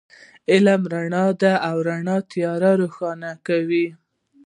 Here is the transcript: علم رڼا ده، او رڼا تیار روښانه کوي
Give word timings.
علم 0.51 0.81
رڼا 0.93 1.25
ده، 1.41 1.53
او 1.67 1.75
رڼا 1.89 2.17
تیار 2.31 2.61
روښانه 2.81 3.31
کوي 3.47 3.87